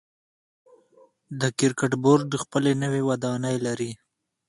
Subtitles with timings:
[1.39, 3.91] د کرکټ بورډ خپل نوی ودانۍ لري.